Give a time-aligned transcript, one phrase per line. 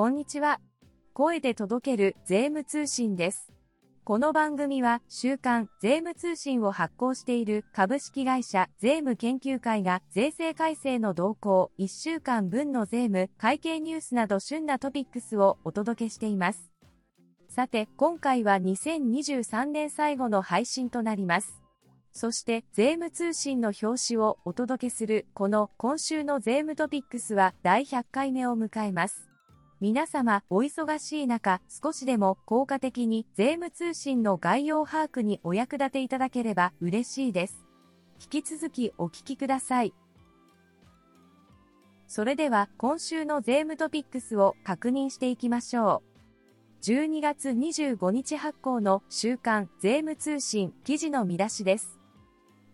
[0.00, 0.60] こんにちは。
[1.12, 3.52] 声で届ける税務通信です。
[4.02, 16.72] この番組は週刊税務通信を発行している株式会社税務研究会が税制改正の動向1週間分の税務会計ニュースなど旬なトピックスをお届けしています。
[17.50, 21.60] さて、今回は2023年最後の配信となります。
[22.14, 29.30] そして税務通信の表紙をお届けするこの今週の税務トピックスは第100回目を迎えます。
[29.80, 37.64] 皆様お忙しい中少しでも効果的に税務通信の概要把握にお役立ていただければ嬉しいです。
[38.20, 39.94] 引き続きお聞きください。
[42.06, 46.82] それでは今週の税務トピックスを確認していきましょう。
[46.82, 51.98] 12月25日発行の週刊税務通信記事の見出しです。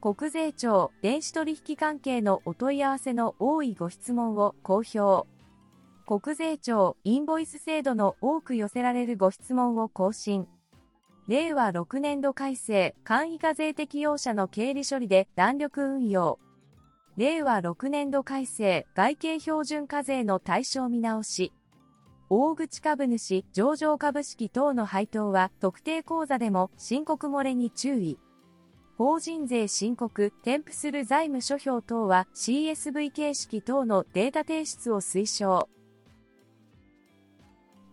[0.00, 5.33] 国税庁電子取引関係のお問い合わせの多いご質問を公表。
[6.06, 10.46] 国税庁インボイス制度の多く寄せられるご質問を更新。
[11.28, 16.38] 令和6年度改正簡易課税適用者の経理処理で弾力運用。
[17.16, 21.54] 令和6年度改正外形標準課税の対象見直し。
[22.28, 28.18] 大口株主上場株式等の配当は特定口座でも申告漏れに注意。
[28.98, 35.70] 法人税申告、添付する財務諸表等は CSV 形式等のデータ提出を推奨。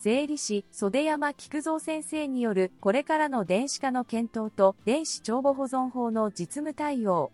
[0.00, 7.30] 税理士、袖山菊蔵先生によるこれからの電子化の検討と電子帳簿保存法の実務対応。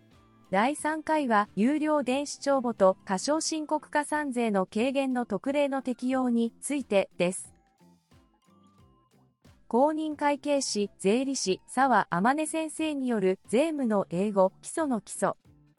[0.51, 7.55] 第3回は有料電子帳簿と過少申告加算税の軽減の特例の適用についてです。
[9.69, 15.35] 公認会計士、税理士、沢天音先生による税務の英語、基礎の基礎。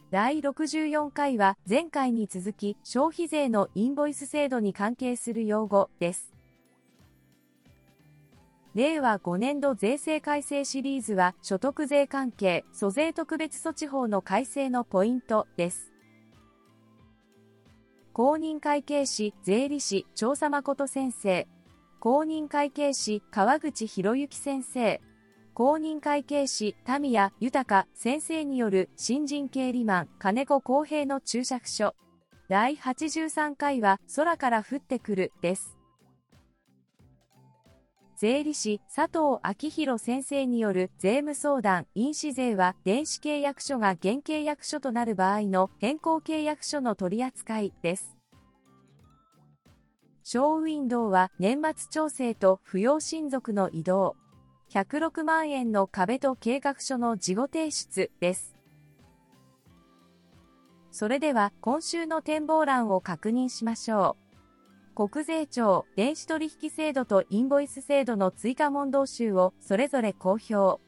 [0.10, 6.37] 第64回は前回に続き消費税のインボイス制度に関係する用語です。
[8.78, 15.92] 令和5年度税制改正シリーズは所得税関係、租税特別措置法の改正のポイントです。
[18.14, 21.48] 公認会計士、税理士、調査誠先生、
[22.00, 25.02] 公認会計士川口博之先生、
[25.56, 31.96] 公認会計士田宮豊先生による新人経理マン金子公平の注釈書。
[32.48, 35.77] 第83回は空から降ってくるです。
[38.20, 48.18] 税理士佐藤昭弘先生による税務相談印紙税は電子契約書が現契約書となる場合の変更契約書の取り扱いです。
[50.24, 54.16] ショーウィンドウは年末調整と扶養親族の移動。
[54.72, 58.56] 106万円の壁と計画書の事後提出です。
[60.90, 64.27] それでは今週の展望欄を確認しましょう。
[64.98, 70.82] 国税庁電子取引制度とインボイス制度の追加問答集をそれぞれ公表。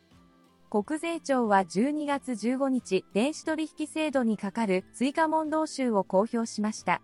[0.71, 7.03] 国税庁は12月15日、電子取引制度にかかる追加問答集を公表しました。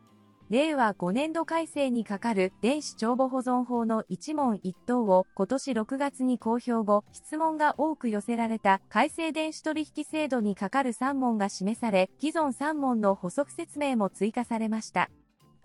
[0.49, 15.11] 令和5年度改正にかかる電子帳簿保存法の一問一答を今年6月に公表後、質問が多く寄せられた改正電子取引制度にかかる3問が示され、既存3問の補足説明も追加されました。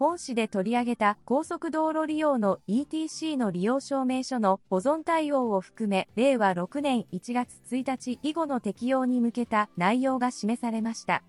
[0.00, 11.22] 本誌で取り上げた高速道路利用の ETC の利用証明書の保存対応を含め、令和6年1月1日以後の適用に向けた内容が示されました。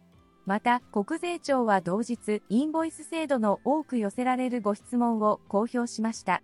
[0.46, 6.42] また、国税庁は同日、インボイス制度の多く寄せられるご質問を公表しました。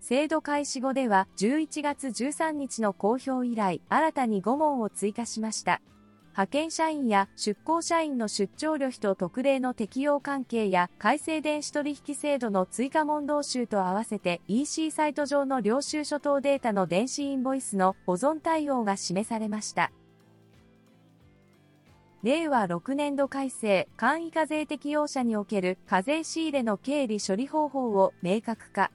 [0.00, 5.80] 制度開始後では、11月13日の公表以来、新たに5問を追加しました。
[6.38, 19.90] 派遣社員や出向社員の出張旅費と特例の適用関係や改正電子取引制度の追加問答集と合わせて EC サイト上の領収書等データの電子インボイスの保存対応が示されました。
[22.22, 28.92] 令和6年度改正簡易課税適用者における課税仕入れの経理処理方法を明確化。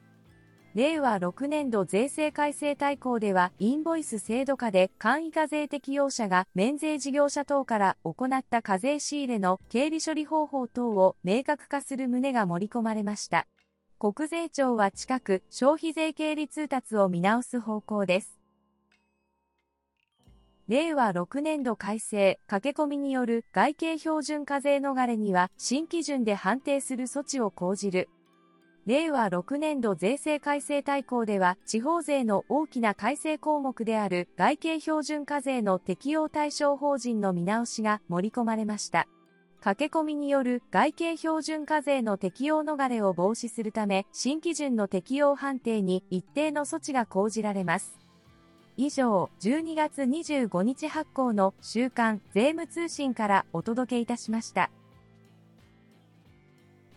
[0.75, 13.45] 令和6年度税制改正大綱では、インボイス制度下で簡易課税適用者が免税事業者等から行った課税仕入れの経理処理方法等を明確化する旨が盛り込まれました。
[13.99, 18.39] 国税庁は近く消費税経理通達を見直す方向です。
[20.67, 28.09] 令和6年度改正、駆け込みによる外形標準課税逃れには新基準で判定する措置を講じる。
[28.85, 39.07] 令和6年度税制改正大綱では、地方税の大きな改正項目である外形標準課税の適用対象法人の見直しが盛り込まれました。
[39.61, 47.97] 駆け込みによる外形標準課税の適用逃れを防止するため、新基準の適用判定に一定の措置が講じられます。
[48.75, 54.69] 以上、12月25日発行の週刊税務通信からお届けいたしました。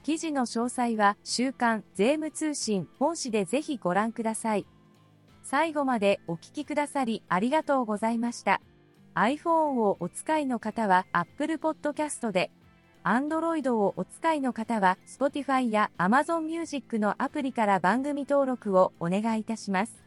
[0.06, 4.64] 記事の詳細は週刊税務通信本誌でぜひご覧ください。
[5.42, 8.60] 最後までお聞きくださりありがとうございました。
[9.16, 12.52] iPhone をお使いの方は Apple Podcast で、
[13.02, 20.04] Android をお使いの方は Spotify や Amazon Music のアプリから番組登録をお願いいたします。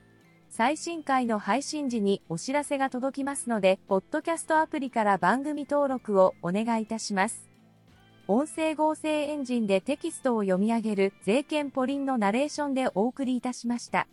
[0.49, 7.48] 最新回の配信時にお知らせが届きますので、ポッドキャストアプリから番組登録をお願いいたします。
[8.31, 14.07] 音声合成エンジンでテキストを読み上げる税券ポリンのナレーションでお送りいたしました。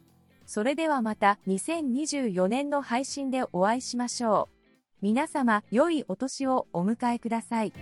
[0.47, 4.57] それではまた2024年の配信でお会いしましょう。
[5.03, 7.75] 皆様、良いお年をお迎えください。